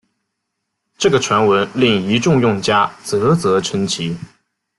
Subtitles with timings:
[0.97, 4.17] 这个传闻令一众用家啧啧称奇！